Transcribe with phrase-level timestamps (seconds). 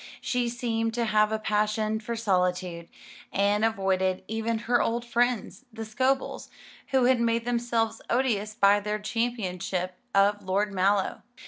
[0.19, 2.87] She seemed to have a passion for solitude,
[3.31, 6.49] and avoided even her old friends, the Scobels,
[6.87, 11.21] who had made themselves odious by their championship of Lord Mallow.